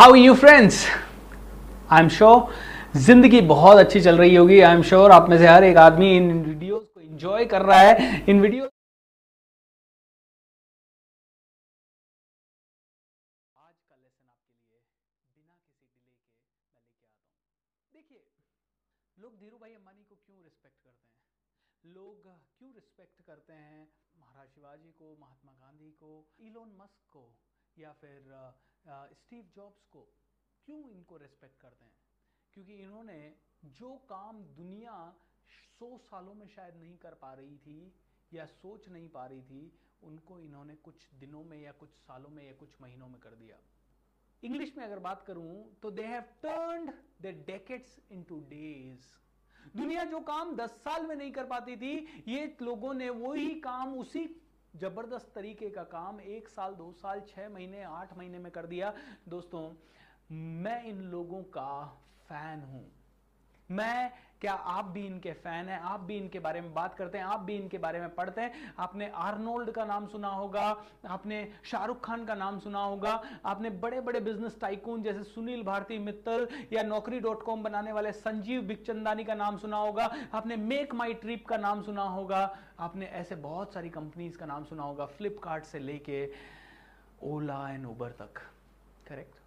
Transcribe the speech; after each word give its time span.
How 0.00 0.14
you 0.14 0.34
friends 0.34 0.76
I 1.92 2.02
am 2.02 2.08
sure 2.08 2.98
ज़िंदगी 3.06 3.40
बहुत 3.48 3.78
अच्छी 3.78 4.00
चल 4.00 4.18
रही 4.18 4.34
होगी 4.34 4.60
आई 4.60 4.74
एम 4.74 4.82
श्योर 4.90 5.10
आप 5.12 5.28
में 5.30 5.36
से 5.38 5.46
हर 5.46 5.64
एक 5.64 5.76
आदमी 5.76 6.06
इन 6.16 6.30
वीडियोस 6.44 6.84
को 6.94 7.00
एंजॉय 7.00 7.44
कर 7.46 7.62
रहा 7.62 7.80
है। 7.80 7.96
इन 8.30 8.40
वीडियो 8.40 8.64
आज 8.64 8.70
का 13.74 13.96
लेसन 13.96 14.28
आपके 14.28 14.54
लिए 14.54 14.80
बिना 15.34 15.52
किसी 15.52 15.84
डिले 15.84 16.16
के 16.16 16.32
मैं 16.70 16.80
लेके 16.80 16.80
आता 16.80 16.88
हूँ 16.88 17.12
देखिए 17.92 18.22
लोग 19.16 19.36
धीरू 19.42 19.58
भाई 19.58 19.74
अंबानी 19.74 20.04
को 20.04 20.14
क्यों 20.16 20.38
रिस्पेक्ट 20.38 20.78
करते 20.84 21.10
हैं? 21.10 21.20
लोग 21.84 22.16
क्यों 22.24 22.72
रिस्पेक्ट 22.74 23.22
करते 23.26 23.52
हैं 23.52 23.84
महाराज 24.16 24.48
शिवाजी 24.54 24.90
को, 24.98 25.16
महात्मा 25.20 25.52
गांधी 25.52 25.90
को 26.00 26.10
इलोन 26.48 26.74
मस्क 26.80 27.00
को? 27.12 27.24
या 27.80 27.92
फिर 28.00 28.32
स्टीव 29.14 29.50
जॉब्स 29.54 29.84
को 29.86 30.00
क्यों 30.66 30.80
इनको 30.90 31.16
रिस्पेक्ट 31.16 31.60
करते 31.60 31.84
हैं? 31.84 31.98
क्योंकि 32.54 32.74
इन्होंने 32.76 33.20
जो 33.76 33.94
काम 34.08 34.42
दुनिया 34.56 34.96
सौ 35.48 35.96
सालों 36.00 36.34
में 36.34 36.46
शायद 36.48 36.76
नहीं 36.76 36.96
कर 36.98 37.14
पा 37.14 37.32
रही 37.34 37.56
थी 37.58 37.80
या 38.32 38.44
सोच 38.46 38.88
नहीं 38.88 39.08
पा 39.08 39.26
रही 39.26 39.42
थी, 39.42 39.62
उनको 40.02 40.38
इन्होंने 40.40 40.74
कुछ 40.84 41.08
दिनों 41.14 41.42
में 41.44 41.60
या 41.60 41.72
कुछ 41.72 41.94
सालों 41.98 42.30
में 42.30 42.44
या 42.46 42.52
कुछ 42.54 42.80
महीनों 42.82 43.08
में 43.08 43.20
कर 43.20 43.34
दिया। 43.36 43.58
इंग्लिश 44.42 44.76
में 44.76 44.84
अगर 44.84 44.98
बात 44.98 45.22
करूँ 45.22 45.54
तो 45.82 45.90
they 45.90 46.04
have 46.04 46.22
turned 46.42 46.92
the 47.22 47.34
decades 47.46 47.98
into 48.12 48.38
days 48.50 49.08
दुनिया 49.76 50.04
जो 50.04 50.20
काम 50.20 50.54
10 50.56 50.70
साल 50.84 51.06
में 51.06 51.14
नहीं 51.16 51.32
कर 51.32 51.44
पाती 51.46 51.76
थी, 51.76 52.22
ये 52.28 52.56
लोगों 52.62 52.92
ने 52.94 53.08
वही 53.10 53.48
काम 53.60 53.94
उसी 53.98 54.24
ज़बरदस्त 54.76 55.32
तरीके 55.34 55.70
का 55.70 55.82
काम 55.82 56.20
एक 56.20 56.48
साल, 56.48 56.74
दो 56.74 56.92
साल, 56.92 57.20
छह 57.20 57.48
महीने, 57.48 57.82
आठ 57.82 58.18
महीने 58.18 58.38
में 58.38 58.52
कर 58.52 58.66
दिया। 58.66 58.92
दोस्तों, 59.28 59.72
मैं 60.32 60.84
इन 60.84 61.00
लोगों 61.00 61.42
का 61.42 61.86
फ़ैन 62.28 62.60
हूँ। 62.60 62.99
मैं, 63.70 64.12
क्या 64.40 64.52
आप 64.52 64.84
भी 64.84 65.04
इनके 65.06 65.32
फ़ैन 65.32 65.68
हैं? 65.68 65.78
आप 65.80 66.00
भी 66.00 66.16
इनके 66.16 66.38
बारे 66.38 66.60
में 66.60 66.72
बात 66.74 66.94
करते 66.94 67.18
हैं, 67.18 67.24
आप 67.24 67.40
भी 67.40 67.56
इनके 67.56 67.78
बारे 67.78 68.00
में 68.00 68.14
पढ़ते 68.14 68.40
हैं। 68.40 68.72
आपने 68.78 69.08
आर्नोल्ड 69.14 69.70
का 69.70 69.84
नाम 69.84 70.06
सुना 70.06 70.28
होगा, 70.28 70.62
आपने 71.06 71.46
शाहरुख 71.64 72.00
खान 72.04 72.24
का 72.24 72.34
नाम 72.34 72.58
सुना 72.58 72.84
होगा, 72.84 73.12
आपने 73.44 73.70
बड़े 73.70 74.00
बड़े 74.00 74.20
बिज़नेस 74.20 74.56
टाइकून 74.60 75.02
जैसे 75.02 75.24
सुनील 75.24 75.62
भारती 75.62 75.98
मित्तल 75.98 76.46
या 76.72 76.82
नौकरी 76.82 77.20
डॉट 77.20 77.42
कॉम 77.42 77.62
बनाने 77.62 77.92
वाले 77.92 78.12
संजीव 78.12 78.62
बिकचंदानी 78.62 79.24
का 79.24 79.34
नाम 79.34 79.58
सुना 79.58 79.76
होगा, 79.76 80.10
आपने 80.34 80.56
मेक 80.56 80.94
माई 80.94 81.14
ट्रिप 81.14 81.46
का 81.46 81.56
नाम 81.56 81.82
सुना 81.82 82.02
होगा, 82.04 82.42
आपने 82.78 83.06
ऐसे 83.06 83.34
बहुत 83.36 83.74
सारी 83.74 83.90
कंपनीज़ 83.90 84.38
का 84.38 84.46
नाम 84.46 84.64
सुना 84.64 84.82
होगा, 84.82 85.06
फ्लिपकार्ट 85.06 85.64
से 85.64 85.78
लेके 85.78 86.28
ओला 87.24 87.68
एंड 87.70 87.86
उबर 87.86 88.10
तक, 88.18 88.42
correct? 89.08 89.39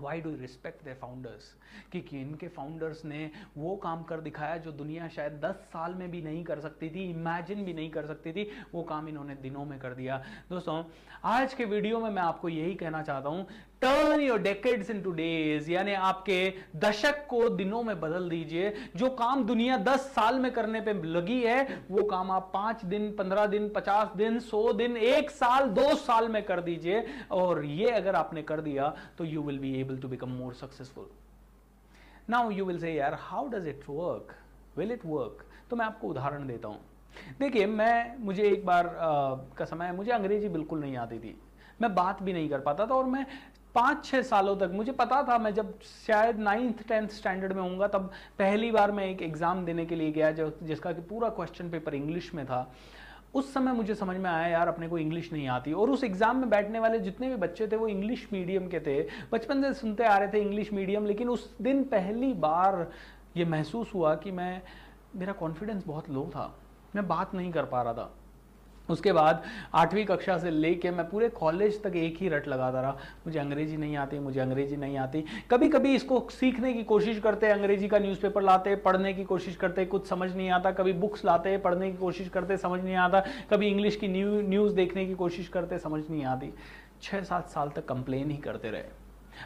Why 0.00 0.20
do 0.20 0.30
respect 0.40 0.84
the 0.88 0.94
founders 1.00 1.44
क्योंकि 1.92 2.20
इनके 2.20 2.48
फाउंडर्स 2.48 3.04
ने 3.04 3.30
वो 3.56 3.74
काम 3.76 4.02
कर 4.02 4.20
दिखाया 4.20 4.56
जो 4.56 4.72
दुनिया 4.72 5.08
शायद 5.08 5.40
10 5.44 5.64
साल 5.72 5.94
में 5.94 6.10
भी 6.10 6.20
नहीं 6.22 6.42
कर 6.44 6.60
सकती 6.60 6.90
थी 6.90 7.08
इमेजिन 7.10 7.64
भी 7.64 7.72
नहीं 7.72 7.90
कर 7.90 8.06
सकती 8.06 8.32
थी, 8.32 8.46
वो 8.74 8.82
काम 8.82 9.08
इन्होंने 9.08 9.34
दिनों 9.34 9.64
में 9.64 9.78
कर 9.78 9.94
दिया। 9.94 10.22
दोस्तों, 10.50 10.82
आज 11.24 11.54
के 11.54 11.64
वीडियो 11.64 12.00
में 12.00 12.10
मैं 12.10 12.22
आपको 12.22 12.48
यही 12.48 12.74
कहना 12.74 13.02
चाहता 13.02 13.28
हूँ 13.28 13.46
turn 13.82 14.20
your 14.20 14.38
decades 14.38 14.90
into 15.02 15.10
days 15.12 15.70
यानी 15.70 15.92
आपके 15.94 16.38
दशक 16.76 17.26
को 17.28 17.48
दिनों 17.50 17.82
में 17.82 18.00
बदल 18.00 18.28
दीजिए। 18.28 18.72
जो 18.96 19.08
काम 19.16 19.44
दुनिया 19.46 19.76
दस 19.78 20.08
साल 20.14 20.38
में 20.38 20.50
करने 20.52 20.80
पे 20.80 20.92
लगी 21.04 21.40
है 21.42 21.84
वो 21.90 22.02
काम 22.06 22.30
आप 22.30 22.50
पाँच 22.54 22.84
दिन 22.84 23.10
पंद्रह 23.18 23.46
दिन 23.46 23.68
पचास 23.68 24.16
दिन 24.16 24.38
सौ 24.40 24.72
दिन 24.72 24.96
एक 24.96 25.30
साल 25.30 25.68
दो 25.70 25.94
साल 25.96 26.28
में 26.28 26.42
कर 26.44 26.60
दीजिए। 26.60 27.04
और 27.32 27.64
ये 27.64 27.90
अगर 27.92 28.14
आपने 28.16 28.42
कर 28.42 28.60
दिया 28.60 28.94
तो 29.18 29.24
you 29.24 29.42
will 29.42 29.58
be 29.58 29.74
able 29.80 29.98
to 29.98 30.08
become 30.08 30.30
more 30.32 30.54
successful 30.56 31.08
now 32.30 32.50
you 32.50 32.64
will 32.64 32.78
say 32.80 32.92
यार 32.92 33.18
how 33.20 33.48
does 33.48 33.68
it 33.68 33.84
work 33.88 34.34
will 34.78 34.92
it 34.92 35.06
work 35.06 35.44
तो 35.70 35.76
मैं 35.76 35.86
आपको 35.86 36.08
उदाहरण 36.08 36.46
देता 36.46 36.68
हूँ। 36.68 36.80
देखिए 37.38 37.66
मैं 37.66 38.18
मुझे 38.18 38.42
एक 38.42 38.64
बार 38.66 38.86
आ, 38.86 39.34
का 39.58 39.64
समय 39.64 39.92
मुझे 39.92 40.10
अंग्रेज़ी 40.12 40.48
बिल्कुल 40.48 40.80
नहीं 40.80 40.96
आती 40.96 41.18
थी। 41.18 41.38
मैं 41.80 41.94
बात 41.94 42.22
भी 42.22 42.32
नहीं 42.32 42.48
कर 42.48 42.60
पाता 42.60 42.86
था 42.86 42.94
और 42.94 43.04
मैं 43.06 43.24
पाँच 43.78 44.04
छः 44.04 44.22
सालों 44.22 44.56
तक। 44.56 44.70
मुझे 44.72 44.92
पता 44.92 45.22
था 45.22 45.38
मैं 45.38 45.54
जब 45.54 45.72
शायद 46.06 46.38
नाइन्थ 46.38 46.86
टेंथ 46.88 47.08
स्टैंडर्ड 47.08 47.52
में 47.52 47.62
होऊँगा, 47.62 47.86
तब 47.88 48.10
पहली 48.38 48.70
बार 48.70 48.92
मैं 48.92 49.04
एक 49.04 49.22
एग्ज़ाम 49.22 49.64
देने 49.64 49.86
के 49.86 49.96
लिए 49.96 50.12
गया, 50.12 50.30
जो, 50.30 50.58
जिसका 50.62 50.92
कि 50.92 51.02
पूरा 51.02 51.28
क्वेश्चन 51.28 51.70
पेपर 51.70 51.94
इंग्लिश 51.94 52.34
में 52.34 52.46
था। 52.46 52.72
उस 53.34 53.54
समय 53.54 53.72
मुझे 53.72 53.94
समझ 53.94 54.16
में 54.16 54.30
आया, 54.30 54.46
यार, 54.46 54.68
अपने 54.68 54.88
को 54.88 54.98
इंग्लिश 54.98 55.32
नहीं 55.32 55.48
आती। 55.48 55.72
और 55.72 55.90
उस 55.90 56.04
एग्ज़ाम 56.04 56.36
में 56.36 56.50
बैठने 56.50 56.78
वाले 56.78 56.98
जितने 56.98 57.28
भी 57.28 57.36
बच्चे 57.36 57.66
थे, 57.66 57.76
वो 57.76 57.88
इंग्लिश 57.88 58.28
मीडियम 58.32 58.68
के 58.68 58.80
थे। 58.80 59.00
बचपन 59.32 59.62
से 59.62 59.74
सुनते 59.74 60.04
आ 60.04 60.18
रहे 60.18 60.28
थे 60.28 60.40
इंग्लिश 60.40 60.72
मीडियम 60.72 61.06
लेकिन 61.06 61.28
उस 61.28 61.56
दिन 61.62 61.84
पहली 61.84 62.32
बार 62.32 62.90
ये 63.36 63.44
महसूस 63.44 63.94
हुआ 63.94 64.14
कि 64.14 64.30
मैं, 64.30 64.62
मेरा 65.16 65.32
कॉन्फिडेंस 65.32 65.86
बहुत 65.86 66.10
लो 66.10 66.30
था। 66.36 66.54
मैं 66.96 67.08
बात 67.08 67.34
नहीं 67.34 67.52
कर 67.52 67.64
पा 67.64 67.82
रहा 67.82 67.92
था। 67.92 68.14
उसके 68.88 69.12
बाद 69.12 69.42
आठवीं 69.74 70.04
कक्षा 70.04 70.36
से 70.38 70.50
लेके 70.50 70.90
मैं 70.90 71.08
पूरे 71.08 71.28
कॉलेज 71.28 71.82
तक 71.82 71.96
एक 71.96 72.16
ही 72.20 72.28
रट 72.28 72.48
लगाता 72.48 72.80
रहा। 72.80 72.96
मुझे 73.26 73.38
अंग्रेज़ी 73.38 73.76
नहीं 73.76 73.96
आती, 73.96 74.18
मुझे 74.18 74.40
अंग्रेज़ी 74.40 74.76
नहीं 74.76 74.96
आती। 74.98 75.24
कभी 75.50 75.68
कभी 75.68 75.94
इसको 75.94 76.26
सीखने 76.30 76.72
की 76.72 76.84
कोशिश 76.84 77.18
करते 77.18 77.50
अंग्रेज़ी 77.50 77.88
का 77.88 77.98
न्यूज़पेपर 77.98 78.42
लाते 78.42 78.74
पढ़ने 78.76 79.12
की 79.12 79.24
कोशिश 79.24 79.56
करते 79.56 79.84
कुछ 79.84 80.06
समझ 80.06 80.30
नहीं 80.32 80.50
आता। 80.50 80.70
कभी 80.72 80.92
बुक्स 80.94 81.24
लाते 81.24 81.56
पढ़ने 81.58 81.90
की 81.90 81.96
कोशिश 81.96 82.28
करते 82.28 82.56
समझ 82.56 82.80
नहीं 82.80 82.94
आता। 82.96 83.24
कभी 83.50 83.68
इंग्लिश 83.68 83.96
की 83.96 84.08
न्यू 84.08 84.40
न्यूज़ 84.42 84.74
देखने 84.74 85.06
की 85.06 85.14
कोशिश 85.14 85.48
करते 85.48 85.78
समझ 85.78 86.02
नहीं 86.10 86.24
आती। 86.24 86.52
छः 87.02 87.22
सात 87.22 87.48
साल 87.48 87.70
तक 87.70 87.86
कंप्लेन 87.86 88.30
ही 88.30 88.36
करते 88.36 88.70
रहे। 88.70 88.82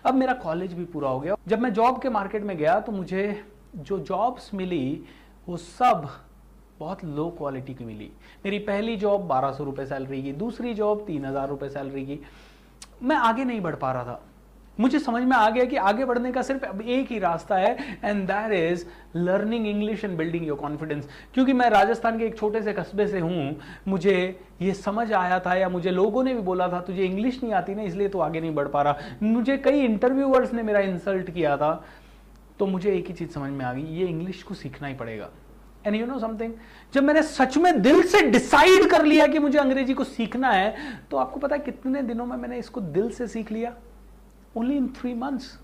अब 0.07 0.15
मेरा 0.15 0.33
कॉलेज 0.35 0.73
भी 0.73 0.85
पूरा 0.85 1.09
हो 1.09 1.21
गया। 1.21 1.37
जब 1.49 1.61
मैं 1.61 1.73
जॉब 1.73 2.01
के 2.03 2.09
मार्केट 2.09 2.43
में 2.43 2.57
गया 2.57 2.79
तो 2.81 2.93
मुझे 2.93 3.45
जो 3.77 3.99
जॉब्स 3.99 4.51
मिली, 4.55 5.05
वो 5.47 5.57
सब 5.57 6.09
बहुत 6.82 7.04
लो 7.06 7.28
क्वालिटी 7.38 7.75
की 7.75 7.84
मिली। 7.84 8.10
मेरी 8.44 8.59
पहली 8.60 8.97
जॉब 8.97 9.26
बारह 9.28 9.53
सौ 9.53 9.65
रुपये 9.65 9.87
सैलरी 9.87 10.22
की, 10.22 10.32
दूसरी 10.34 10.75
जॉब 10.75 11.04
तीन 11.06 11.25
हज़ार 11.25 11.48
रुपये 11.48 11.69
सैलरी 11.70 12.04
की। 12.06 12.20
मैं 13.03 13.16
आगे 13.19 13.44
नहीं 13.44 13.60
बढ़ 13.60 13.75
पा 13.76 13.93
रहा 13.93 14.04
था। 14.04 14.20
मुझे 14.78 14.98
समझ 14.98 15.22
में 15.22 15.37
आ 15.37 15.48
गया 15.50 15.65
कि 15.65 15.76
आगे 15.78 16.04
बढ़ने 16.04 16.31
का 16.32 16.43
सिर्फ़ 16.43 16.82
एक 16.82 17.09
ही 17.09 17.19
रास्ता 17.19 17.56
है 17.56 17.98
and 18.04 18.25
that 18.26 18.53
is 18.53 18.84
learning 19.16 19.66
English 19.66 20.04
and 20.04 20.16
building 20.19 20.47
your 20.47 20.59
confidence 20.59 21.09
क्योंकि 21.34 21.53
मैं 21.53 21.69
राजस्थान 21.70 22.19
के 22.19 22.25
एक 22.26 22.37
छोटे 22.38 22.62
से 22.62 22.72
कस्बे 22.72 23.06
से 23.06 23.20
हूँ, 23.20 23.56
मुझे 23.88 24.14
ये 24.62 24.75
समझ 24.75 25.12
आया 25.12 25.38
था 25.41 25.54
या 25.54 25.69
मुझे 25.69 25.91
लोगों 25.91 26.25
ने 26.25 26.34
भी 26.34 26.41
बोला 26.41 26.69
था, 26.69 26.81
तुझे 26.81 27.04
इंग्लिश 27.04 27.43
नहीं 27.43 27.53
आती 27.53 27.75
ना, 27.75 27.82
इसलिए 27.82 28.09
तो 28.09 28.19
आगे 28.20 28.41
नहीं 28.41 28.54
बढ़ 28.54 28.69
पा 28.69 28.82
रहा। 28.82 28.97
मुझे 29.22 29.56
कई 29.59 29.84
इंटरव्यूअर्स 29.84 30.53
ने 30.54 30.62
मेरा 30.62 30.81
इंसल्ट 30.81 31.31
किया 31.31 31.56
था। 31.56 31.72
तो 32.59 32.66
मुझे 32.66 32.97
एक 32.97 33.06
ही 33.06 33.14
चीज़ 33.14 33.31
समझ 33.31 33.50
में 33.50 33.64
आ 33.64 33.72
गई, 33.72 33.82
ये 33.82 34.06
इंग्लिश 34.06 34.43
को 34.43 34.54
सीखना 34.54 34.88
ही 34.88 34.94
पड़ेगा। 34.94 35.28
एंड 35.87 35.97
यू 35.97 36.06
नो 36.06 36.19
समथिंग 36.19 36.53
जब 36.94 37.04
मैंने 37.04 37.22
सच 37.22 37.56
में 37.56 37.82
दिल 37.82 38.03
से 38.03 38.22
डिसाइड 38.22 38.91
कर 38.91 39.04
लिया 39.04 39.26
कि 39.26 39.38
मुझे 39.38 39.59
अंग्रेज़ी 39.59 39.94
को 39.94 40.04
सीखना 40.04 40.50
है 40.50 40.76
तो 41.10 41.16
आपको 41.16 41.41
पता 41.41 41.56
है 41.56 41.62
कितने 41.62 42.03
दिनों 42.03 42.26
में 42.26 42.37
मैंने 42.37 42.59
इसको 42.59 42.81
दिल 42.81 43.10
से 43.10 43.26
सीख 43.26 43.53
लिया? 43.53 43.75
ओनली 44.56 44.76
इन 44.76 44.88
थ्री 44.88 45.15
मंथ्स 45.15 45.59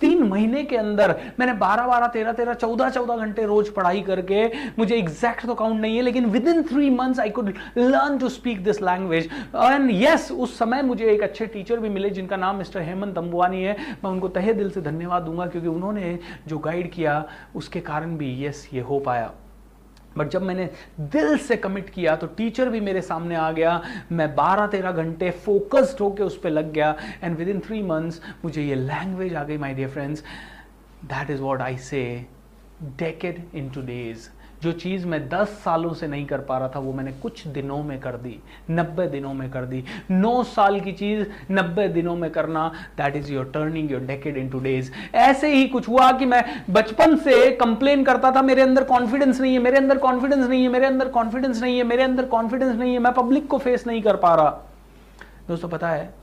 तीन 0.00 0.22
महीने 0.22 0.62
के 0.64 0.76
अंदर 0.76 1.14
मैंने 1.38 1.52
बारह 1.54 1.86
बारह, 1.86 2.06
तेरह 2.06 2.32
तेरह, 2.32 2.54
चौदह 2.54 2.88
चौदह 2.90 3.16
घंटे 3.16 3.44
रोज 3.46 3.68
पढ़ाई 3.74 4.00
करके 4.02 4.46
मुझे 4.78 4.96
एग्जैक्ट 4.96 5.46
तो 5.46 5.54
काउंट 5.54 5.80
नहीं 5.80 5.96
है, 5.96 6.02
लेकिन 6.02 6.26
within 6.48 6.62
three 6.62 6.90
months 6.90 7.20
I 7.20 7.30
could 7.30 7.52
learn 7.78 8.18
to 8.18 8.28
speak 8.30 8.62
this 8.64 8.82
language 8.82 9.28
and 9.56 9.90
yes 9.92 10.30
उस 10.32 10.58
समय 10.58 10.82
मुझे 10.82 11.10
एक 11.12 11.22
अच्छे 11.22 11.46
टीचर 11.46 11.80
भी 11.80 11.88
मिले 11.88 12.10
जिनका 12.10 12.36
नाम 12.36 12.56
मिस्टर 12.56 12.80
हेमंत 12.80 13.18
अंबुआनी 13.18 13.62
है। 13.62 13.76
मैं 14.04 14.10
उनको 14.10 14.28
तहे 14.30 14.52
दिल 14.54 14.70
से 14.70 14.80
धन्यवाद 14.82 15.22
दूँगा 15.22 15.46
क्योंकि 15.46 15.68
उन्होंने 15.68 16.18
जो 16.48 16.58
गाइड 16.58 16.90
किया, 16.92 17.24
उसके 17.54 17.80
कारण 17.82 18.16
भी 18.16 18.44
यस 18.44 18.68
ये 18.74 18.80
हो 18.80 18.98
पाया। 19.00 19.32
बट 20.18 20.28
जब 20.30 20.42
मैंने 20.42 20.68
दिल 21.00 21.36
से 21.38 21.56
कमिट 21.56 21.90
किया 21.90 22.16
तो 22.16 22.26
टीचर 22.36 22.68
भी 22.68 22.80
मेरे 22.80 23.00
सामने 23.02 23.34
आ 23.34 23.50
गया। 23.52 23.80
मैं 24.12 24.26
12-13 24.36 24.92
घंटे 24.92 25.30
फोकस्ड 25.46 26.00
होकर 26.00 26.24
उस 26.24 26.38
पर 26.40 26.50
लग 26.50 26.72
गया। 26.72 26.94
And 27.22 27.36
with 27.36 27.48
in 27.48 27.60
three 27.60 27.82
months 27.82 28.20
मुझे 28.44 28.62
ये 28.62 28.74
लैंग्वेज 28.74 29.34
आ 29.34 29.44
गई 29.44 29.58
my 29.58 29.74
dear 29.74 29.88
friends 29.88 30.24
that 31.04 31.30
is 31.30 31.40
what 31.40 31.60
I 31.62 31.76
say 31.78 32.04
decade 32.98 33.44
in 33.54 33.70
two 33.70 33.82
days 33.82 34.28
जो 34.64 34.72
चीज़ 34.72 35.06
मैं 35.06 35.28
10 35.28 35.48
सालों 35.64 35.92
से 35.94 36.06
नहीं 36.06 36.24
कर 36.26 36.40
पा 36.40 36.58
रहा 36.58 36.68
था, 36.68 36.78
वो 36.78 36.92
मैंने 36.92 37.12
कुछ 37.12 37.46
दिनों 37.46 37.82
में 37.82 37.98
कर 38.00 38.16
दी 38.16 38.38
90 38.70 39.06
दिनों 39.06 39.34
में 39.34 39.50
कर 39.50 39.64
दी। 39.64 39.84
9 40.10 40.42
साल 40.44 40.80
की 40.80 40.92
चीज़ 40.92 41.52
90 41.52 41.88
दिनों 41.88 42.16
में 42.16 42.30
करना 42.30 42.66
that 42.96 43.16
is 43.16 43.32
your 43.32 43.50
turning 43.54 43.92
your 43.92 44.00
decade 44.00 44.36
into 44.48 44.58
days 44.58 44.90
ऐसे 45.14 45.54
ही 45.54 45.66
कुछ 45.68 45.88
हुआ 45.88 46.10
कि 46.12 46.26
मैं 46.26 46.44
बचपन 46.70 47.16
से 47.16 47.50
कंप्लेन 47.50 48.04
करता 48.04 48.30
था, 48.30 48.42
मेरे 48.42 48.62
अंदर 48.62 48.84
कॉन्फिडेंस 48.84 49.40
नहीं 49.40 49.52
है, 49.52 49.58
मेरे 49.58 49.76
अंदर 49.76 49.98
कॉन्फिडेंस 49.98 50.48
नहीं 50.48 50.62
है, 50.62 50.68
मेरे 50.68 50.86
अंदर 50.86 51.08
कॉन्फिडेंस 51.08 51.60
नहीं 51.60 51.76
है, 51.78 51.84
मेरे 51.84 52.02
अंदर 52.02 52.24
कॉन्फिडेंस 52.24 52.76
नहीं 52.76 52.92
है, 52.92 52.98
मैं 52.98 53.12
पब्लिक 53.12 53.46
को 53.46 53.58
फेस 53.58 53.86
नहीं 53.86 54.02
कर 54.02 54.16
पा 54.16 54.34
रहा। 54.34 54.50
दोस्तों, 55.48 55.68
पता 55.68 55.88
है, 55.88 56.14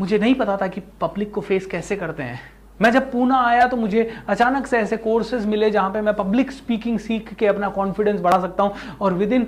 मुझे 0.00 0.18
नहीं 0.18 0.34
पता 0.34 0.56
था 0.56 0.66
कि 0.66 0.80
पब्लिक 1.00 1.32
को 1.32 1.40
फेस 1.40 1.66
कैसे 1.66 1.96
करते 1.96 2.22
हैं। 2.22 2.59
मैं 2.82 2.90
जब 2.92 3.10
पूना 3.12 3.40
आया 3.46 3.66
तो 3.68 3.76
मुझे 3.76 4.08
अचानक 4.28 4.66
से 4.66 4.78
ऐसे 4.78 4.96
कोर्सेज 4.96 5.46
मिले 5.46 5.70
जहाँ 5.70 5.90
पे 5.90 6.00
मैं 6.00 6.14
पब्लिक 6.16 6.50
स्पीकिंग 6.52 6.98
सीख 6.98 7.32
के 7.34 7.46
अपना 7.46 7.68
कॉन्फिडेंस 7.68 8.20
बढ़ा 8.20 8.40
सकता 8.40 8.62
हूँ। 8.62 8.96
और 9.00 9.14
विद 9.14 9.32
इन 9.32 9.46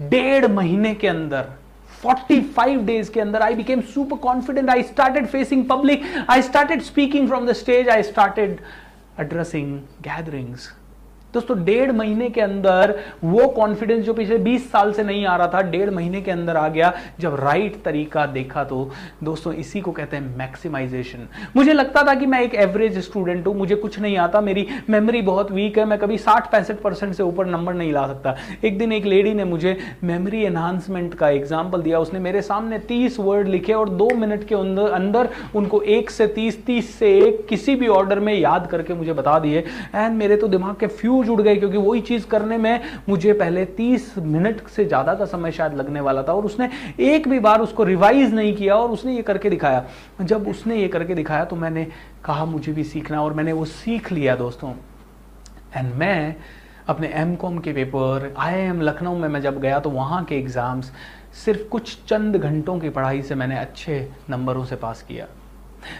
डेढ़ 0.00 0.46
महीने 0.52 0.94
के 0.94 1.08
अंदर 1.08 1.46
45 2.04 2.84
डेज़ 2.86 3.10
के 3.12 3.20
अंदर 3.20 3.42
I 3.42 3.54
became 3.54 3.80
super 3.94 4.16
confident 4.16 4.70
I 4.70 4.82
started 4.82 5.26
facing 5.26 5.64
public 5.68 6.02
I 6.30 6.42
started 6.42 6.82
speaking 6.82 7.28
from 7.28 7.46
the 7.46 7.52
stage 7.62 7.88
I 7.88 8.02
started 8.02 8.60
addressing 9.20 9.78
gatherings. 10.02 10.68
दोस्तों, 11.34 11.56
डेढ़ 11.64 11.90
महीने 11.92 12.28
के 12.30 12.40
अंदर 12.40 12.94
वो 13.24 13.46
कॉन्फिडेंस 13.48 14.04
जो 14.04 14.12
पिछले 14.14 14.38
20 14.40 14.70
साल 14.70 14.92
से 14.92 15.02
नहीं 15.02 15.24
आ 15.26 15.36
रहा 15.36 15.46
था, 15.48 15.60
डेढ़ 15.62 15.90
महीने 15.90 16.20
के 16.20 16.30
अंदर 16.30 16.56
आ 16.56 16.68
गया। 16.68 16.92
जब 17.20 17.34
राइट 17.40 17.82
तरीका 17.84 18.24
देखा 18.28 18.64
तो 18.64 18.90
दोस्तों, 19.24 19.52
इसी 19.54 19.80
को 19.80 19.92
कहते 19.92 20.16
हैं 20.16 20.36
मैक्सिमाइजेशन 20.38 21.26
मुझे 21.56 21.72
लगता 21.72 22.02
था 22.02 22.14
कि 22.14 22.26
मैं 22.26 22.40
एक 22.42 22.54
एवरेज 22.56 22.98
स्टूडेंट 23.00 23.46
हूँ, 23.46 23.54
मुझे 23.56 23.74
कुछ 23.74 23.98
नहीं 24.00 24.16
आता, 24.18 24.40
मेरी 24.40 24.66
मेमोरी 24.90 25.20
बहुत 25.22 25.50
वीक 25.52 25.78
है, 25.78 25.84
मैं 25.84 25.98
कभी 25.98 26.18
साठ 26.18 26.50
पैंसठ 26.52 26.80
परसेंट 26.80 27.14
से 27.14 27.22
ऊपर 27.22 27.46
नंबर 27.46 27.74
नहीं 27.74 27.92
ला 27.92 28.06
सकता। 28.06 28.34
एक 28.64 28.78
दिन 28.78 28.92
एक 28.92 29.04
लेडी 29.06 29.34
ने 29.34 29.44
मुझे 29.44 29.76
मेमोरी 30.04 30.42
एनहांसमेंट 30.44 31.14
का 31.14 31.28
एग्ज़ाम्पल 31.30 31.82
दिया। 31.82 31.98
उसने 31.98 32.20
मेरे 32.20 32.42
सामने 32.42 32.78
तीस 32.88 33.18
वर्ड 33.20 33.48
लिखे 33.48 33.72
और 33.72 33.88
दो 33.90 34.08
मिनट 34.16 34.46
के 34.48 34.54
अंदर 34.54 34.90
अंदर 34.92 35.28
उनको 35.54 35.82
एक 35.82 36.10
से 36.10 36.26
तीस 36.28 36.64
तीस 36.66 36.94
से 36.98 37.16
एक 37.18 37.46
किसी 37.48 37.74
भी 37.76 37.88
ऑर्डर 37.90 38.20
में 38.20 38.32
याद 38.34 38.66
करके 38.66 38.94
मुझे 38.94 39.12
बता 39.12 39.38
दिए। 39.38 39.64
एंड 39.94 40.16
मेरे 40.16 40.36
तो 40.36 40.48
दिमाग 40.48 40.76
के 40.76 40.86
फ्यू 40.88 41.17
जुड़ 41.24 41.40
गए 41.40 41.56
क्योंकि 41.56 41.76
वही 41.78 42.00
चीज़ 42.02 42.26
करने 42.26 42.56
में 42.58 42.80
मुझे 43.08 43.32
पहले 43.34 43.64
30 43.76 44.06
मिनट 44.18 44.66
से 44.68 44.84
ज़्यादा 44.84 45.14
का 45.14 45.24
समय 45.26 45.52
शायद 45.52 45.74
लगने 45.74 46.00
वाला 46.00 46.22
था, 46.22 46.32
और 46.32 46.44
उसने 46.44 46.70
एक 47.00 47.28
भी 47.28 47.38
बार 47.40 47.60
उसको 47.60 47.84
रिवाइज 47.84 48.34
नहीं 48.34 48.54
किया, 48.56 48.74
और 48.74 48.90
उसने 48.90 49.16
ये 49.16 49.22
करके 49.22 49.50
दिखाया। 49.50 49.84
जब 50.22 50.48
उसने 50.48 50.76
ये 50.76 50.88
करके 50.88 51.14
दिखाया 51.14 51.44
तो 51.44 51.56
मैंने 51.56 51.86
कहा, 52.24 52.44
मुझे 52.44 52.72
भी 52.72 52.84
सीखना 52.84 53.22
और 53.22 53.32
मैंने 53.32 53.52
वो 53.52 53.64
सीख 53.64 54.12
लिया, 54.12 54.36
दोस्तों। 54.36 54.72
एंड 55.76 55.94
मैं 55.94 56.36
अपने 56.88 57.08
एम 57.14 57.34
कॉम 57.36 57.58
के 57.58 57.72
पेपर 57.72 58.32
आई 58.38 58.60
एम 58.60 58.80
लखनऊ 58.82 59.18
में 59.18 59.28
मैं 59.28 59.40
जब 59.42 59.60
गया 59.60 59.78
तो 59.80 59.90
वहाँ 59.90 60.24
के 60.24 60.36
एग्ज़ाम्स 60.36 60.92
सिर्फ़ 61.44 61.68
कुछ 61.70 61.98
चंद 62.08 62.36
घंटों 62.36 62.78
की 62.80 62.88
पढ़ाई 62.90 63.22
से 63.22 63.34
मैंने 63.34 63.58
अच्छे 63.58 64.08
नंबरों 64.30 64.64
से 64.64 64.76
पास 64.76 65.02
किया। 65.08 65.26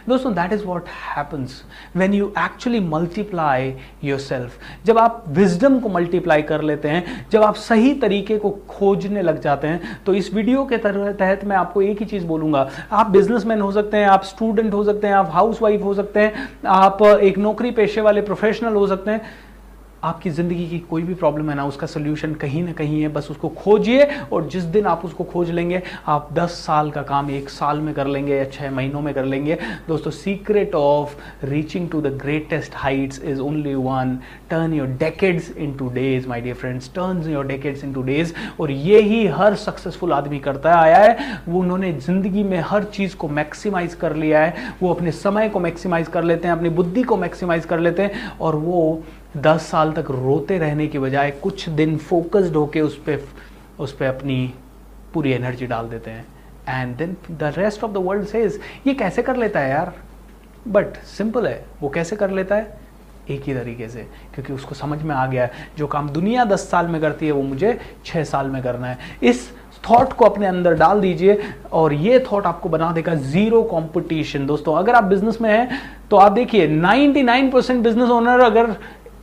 दोस्तों 0.09 0.33
that 0.35 0.53
is 0.53 0.65
what 0.65 0.89
happens 0.89 1.63
when 1.97 2.15
you 2.15 2.33
actually 2.39 2.81
multiply 2.81 3.75
yourself 4.21 4.59
जब 4.87 4.99
आप 4.99 5.25
विजडम 5.29 5.79
को 5.81 5.89
मल्टीप्लाई 5.89 6.43
कर 6.43 6.63
लेते 6.63 6.89
हैं, 6.89 7.27
जब 7.31 7.43
आप 7.43 7.55
सही 7.57 7.93
तरीके 8.01 8.39
को 8.39 8.51
खोजने 8.69 9.23
लग 9.23 9.41
जाते 9.41 9.67
हैं 9.67 9.99
तो 10.07 10.15
इस 10.15 10.33
वीडियो 10.35 10.65
के 10.65 10.77
तहत 10.79 11.45
मैं 11.45 11.57
आपको 11.57 11.83
एक 11.83 11.99
ही 12.01 12.07
चीज़ 12.07 12.27
बोलूँगा। 12.27 12.69
आप 12.93 13.11
बिजनेसमैन 13.11 13.61
हो 13.61 13.73
सकते 13.73 13.97
हैं, 13.97 14.07
आप 14.07 14.23
स्टूडेंट 14.25 14.73
हो 14.75 14.85
सकते 14.85 15.07
हैं, 15.07 15.15
आप 15.15 15.31
हाउस 15.33 15.63
वाइफ 15.63 15.83
हो 15.85 15.95
सकते 15.95 16.21
हैं, 16.21 16.49
आप 16.67 17.03
एक 17.03 17.39
नौकरी 17.39 17.71
पेशे 17.73 18.01
वाले 18.01 18.23
प्रोफेशनल 18.23 18.75
हो 18.75 18.87
सकते 18.87 19.11
हैं 19.11 19.21
आपकी 20.05 20.31
ज़िंदगी 20.31 20.69
की 20.69 20.79
कोई 20.81 21.03
भी 21.03 21.15
प्रॉब्लम 21.15 21.51
है 21.51 21.55
ना, 21.57 21.65
उसका 21.65 21.87
सोल्यूशन 21.87 22.35
कहीं 22.35 22.63
ना 22.63 22.73
कहीं 22.73 23.01
है। 23.03 23.09
बस 23.09 23.29
उसको 23.31 23.49
खोजिए 23.49 24.05
और 24.33 24.47
जिस 24.49 24.65
दिन 24.65 24.87
आप 24.87 25.05
उसको 25.05 25.25
खोज 25.25 25.51
लेंगे, 25.51 25.83
आप 26.07 26.29
10 26.33 26.51
साल 26.67 26.91
का 26.91 27.03
काम 27.03 27.31
एक 27.31 27.49
साल 27.51 27.81
में 27.81 27.93
कर 27.95 28.07
लेंगे 28.07 28.37
या 28.37 28.45
छः 28.45 28.71
महीनों 28.71 29.01
में 29.01 29.13
कर 29.15 29.25
लेंगे। 29.25 29.59
दोस्तों 29.89 30.11
secret 30.11 30.75
of 30.75 31.17
reaching 31.45 31.89
to 31.91 32.01
the 32.01 32.17
greatest 32.23 32.73
heights 32.77 33.23
is 33.25 33.41
only 33.41 33.75
one 33.75 34.19
turn 34.51 34.75
your 34.75 34.89
decades 34.99 35.51
into 35.77 35.89
days 35.89 36.29
my 36.29 36.41
dear 36.41 36.55
friends 36.55 36.91
turn 36.95 37.23
your 37.31 37.47
decades 37.47 37.85
into 37.93 38.03
days 38.03 38.33
और 38.61 38.71
ये 38.71 39.01
ही 39.03 39.27
हर 39.29 39.55
सक्सेसफुल 39.57 40.13
आदमी 40.13 40.39
करता 40.39 40.79
आया 40.81 40.99
है। 40.99 41.43
वो 41.49 41.61
उन्होंने 41.61 41.93
ज़िंदगी 42.01 42.43
में 42.45 42.59
हर 42.67 42.85
चीज़ 42.87 43.17
को 43.17 43.29
मैक्सिमाइज 43.31 43.95
कर 43.95 44.17
लिया 44.17 44.41
है। 44.41 44.73
वो 44.83 44.95
अपने 44.95 45.13
समय 45.13 45.49
को 45.49 45.61
मैक्सिमाइज 45.61 46.09
कर 46.09 46.25
लेते 46.25 46.49
हैं, 46.49 46.55
अपनी 46.55 46.69
बुद्धि 46.71 47.03
को 47.03 47.17
मैक्सिमाइज 47.17 47.65
कर 47.65 47.81
लेते 47.81 48.03
हैं। 48.03 48.37
और 48.41 48.57
वो 48.57 49.03
दस 49.37 49.63
साल 49.63 49.93
तक 49.93 50.11
रोते 50.11 50.59
रहने 50.59 50.87
के 50.87 50.99
बजाय 50.99 51.31
कुछ 51.43 51.69
दिन 51.69 51.97
फोकस्ड 51.99 52.57
होके 52.57 52.81
उस 52.81 52.97
पर 52.99 53.27
उस 53.79 53.93
पर 53.93 54.05
अपनी 54.07 54.55
पूरी 55.15 55.33
एनर्जी 55.33 55.67
डाल 55.67 55.89
देते 55.89 56.11
हैं। 56.11 56.25
And 56.69 56.97
then 56.97 57.17
the 57.31 57.53
rest 57.57 57.85
of 57.85 57.93
the 57.93 57.97
world 57.97 58.27
says 58.27 58.61
ये 58.87 58.95
कैसे 58.95 59.23
कर 59.23 59.37
लेता 59.37 59.61
है 59.61 59.71
यार? 59.71 59.93
बट 60.69 60.97
सिंपल 61.07 61.47
है, 61.47 61.65
वो 61.81 61.89
कैसे 61.89 62.17
कर 62.17 62.31
लेता 62.31 62.57
है? 62.57 62.77
एक 63.31 63.43
ही 63.43 63.55
तरीके 63.55 63.89
से, 63.89 64.07
क्योंकि 64.35 64.53
उसको 64.53 64.75
समझ 64.75 65.03
में 65.03 65.15
आ 65.15 65.27
गया 65.27 65.45
है। 65.45 65.53
जो 65.79 65.87
काम 65.87 66.09
दुनिया 66.11 66.45
दस 66.45 66.69
साल 66.71 66.87
में 66.87 67.01
करती 67.01 67.27
है, 67.27 67.33
वो 67.33 67.43
मुझे 67.43 67.79
छः 68.05 68.25
साल 68.25 68.47
में 68.47 68.63
करना 68.63 68.87
है। 68.87 68.99
इस 69.23 69.49
थॉट 69.91 70.13
को 70.13 70.25
अपने 70.25 70.47
अंदर 70.47 70.75
डाल 70.75 71.01
दीजिए, 71.01 71.39
और 71.73 71.93
ये 71.93 72.25
थॉट 72.33 72.47
आपको 72.47 72.69
बना 72.69 72.91
देगा 72.93 73.15
ज़ीरो 73.15 73.63
कंपटीशन 73.65 74.47
दोस्तों, 74.47 74.75
अगर 74.75 74.95
आप 74.95 75.05
बिज़नेस 75.05 75.41
में 75.41 75.51
हैं 75.51 75.81
तो 76.11 76.17
आप 76.17 76.33
देखिए 76.33 76.67
99 76.69 77.51
परसेंट 77.53 77.83
बिज़नेस 77.85 78.11
ओनर 78.11 78.41
अगर 78.41 78.75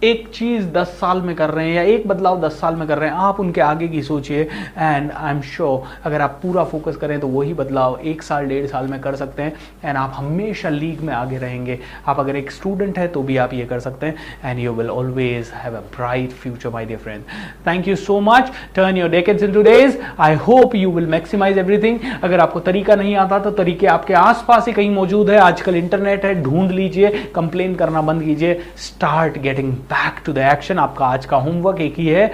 एक 0.03 0.27
चीज़ 0.33 0.65
दस 0.67 0.87
साल 0.99 1.21
में 1.21 1.35
कर 1.35 1.49
रहे 1.49 1.67
हैं 1.67 1.75
या 1.75 1.81
एक 1.83 2.07
बदलाव 2.07 2.39
दस 2.41 2.59
साल 2.59 2.75
में 2.75 2.87
कर 2.87 2.97
रहे 2.97 3.09
हैं, 3.09 3.15
आप 3.17 3.39
उनके 3.39 3.61
आगे 3.61 3.87
की 3.87 4.01
सोचिए। 4.03 4.41
एंड 4.77 5.11
आई 5.11 5.31
एम 5.31 5.39
श्योर 5.43 5.83
अगर 6.05 6.21
आप 6.21 6.39
पूरा 6.41 6.63
फोकस 6.63 6.95
करें 6.95 7.19
तो 7.19 7.27
वही 7.27 7.53
बदलाव 7.53 7.99
एक 8.03 8.21
साल, 8.23 8.45
डेढ़ 8.45 8.65
साल 8.67 8.87
में 8.87 8.99
कर 9.01 9.15
सकते 9.15 9.43
हैं। 9.43 9.53
एंड 9.85 9.97
आप 9.97 10.13
हमेशा 10.15 10.69
लीग 10.69 11.01
में 11.01 11.13
आगे 11.13 11.37
रहेंगे। 11.37 11.79
आप 12.07 12.19
अगर 12.19 12.35
एक 12.35 12.51
स्टूडेंट 12.51 12.99
है 12.99 13.07
तो 13.07 13.23
भी 13.23 13.37
आप 13.37 13.53
ये 13.53 13.65
कर 13.65 13.79
सकते 13.79 14.05
हैं। 14.05 14.15
And 14.45 14.59
you 14.59 14.73
will 14.73 14.89
always 14.89 15.51
have 15.55 15.75
a 15.75 15.79
bright 15.95 16.31
future 16.33 16.69
my 16.69 16.85
dear 16.85 16.99
friend 16.99 17.23
thank 17.67 17.87
you 17.87 17.95
so 17.95 18.19
much 18.21 18.51
turn 18.75 18.97
your 18.97 19.09
decades 19.09 19.43
into 19.53 19.61
days 19.63 19.97
I 20.19 20.35
hope 20.37 20.75
you 20.75 20.91
will 20.91 21.07
maximise 21.07 21.57
everything 21.57 21.99
अगर 22.23 22.39
आपको 22.39 22.59
तरीका 22.61 22.95
नहीं 22.95 23.15
आता 23.15 23.39
तो 23.39 23.51
तरीके 23.53 23.87
आपके 23.87 24.13
आसपास 24.15 24.67
ही 24.67 24.73
कहीं 24.73 24.89
मौजूद 24.91 25.29
है। 25.29 25.39
आजकल 25.39 25.75
इंटरनेट 25.75 26.25
है, 26.25 26.41
ढूंढ 26.43 26.71
लीजिए 26.71 27.09
कंप्लेन 27.35 27.75
करना 27.75 28.01
बंद 28.03 28.23
कीजिए। 28.23 28.61
Start 28.77 29.37
getting 29.39 29.73
back 29.95 30.21
to 30.25 30.33
the 30.33 30.37
action 30.37 30.79
आपका 30.79 31.05
आज 31.05 31.25
का 31.25 31.37
होमवर्क 31.37 31.79
एक 31.81 31.97
ही 31.99 32.07
है। 32.07 32.31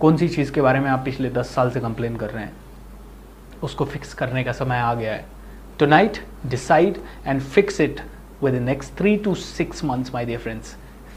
कौन 0.00 0.16
सी 0.16 0.28
चीज़ 0.28 0.50
के 0.52 0.60
बारे 0.62 0.80
में 0.80 0.88
आप 0.90 1.00
पिछले 1.04 1.30
दस 1.30 1.48
साल 1.54 1.70
से 1.70 1.80
कंप्लेन 1.80 2.16
कर 2.16 2.30
रहे 2.30 2.42
हैं? 2.44 2.52
उसको 3.62 3.84
फिक्स 3.84 4.12
करने 4.14 4.44
का 4.44 4.52
समय 4.52 4.78
आ 4.78 4.92
गया 4.94 5.12
है। 5.12 5.24
Tonight 5.86 6.18
decide 6.50 6.98
and 7.26 7.40
fix 7.40 7.80
it 7.80 8.00
with 8.42 8.54
next 8.62 8.94
three 8.98 9.16
to 9.24 9.34
six 9.34 9.84
months 9.84 10.14
my 10.14 10.24
dear 10.26 10.38
friends 10.38 10.76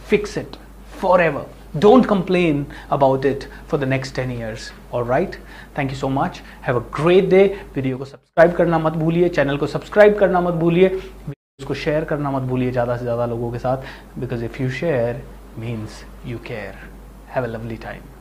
fix 0.09 0.38
it 0.38 0.57
forever 1.21 1.53
don't 1.83 2.06
complain 2.09 2.59
about 2.95 3.25
it 3.30 3.45
for 3.69 3.77
the 3.80 3.88
next 3.94 4.18
10 4.18 4.30
years. 4.33 4.68
All 4.91 5.07
right? 5.07 5.33
Thank 5.77 5.94
you 5.94 5.98
so 6.01 6.09
much. 6.18 6.38
Have 6.68 6.77
a 6.81 6.83
great 7.00 7.30
day. 7.33 7.48
Video 7.75 7.98
को 7.98 8.06
subscribe 8.06 8.53
करना 8.57 8.80
मत 8.80 8.94
भूलिए। 9.03 9.30
Channel 9.38 9.57
को 9.57 9.68
subscribe 9.68 10.18
करना 10.19 10.41
मत 10.41 10.53
भूलिए। 10.62 10.89
उसको 11.59 11.74
share 11.81 12.03
करना 12.03 12.31
मत 12.31 12.44
भूलिए 12.50 12.71
ज़्यादा 12.71 12.95
से 12.98 13.03
ज़्यादा 13.03 13.25
लोगों 13.25 13.51
के 13.51 13.59
साथ। 13.59 14.19
Because 14.19 14.44
if 14.45 14.62
you 14.62 14.69
share 14.69 15.21
means 15.57 16.06
you 16.24 16.40
care. 16.40 16.80
Have 17.28 17.44
a 17.44 17.48
lovely 17.48 17.78
time. 17.78 18.14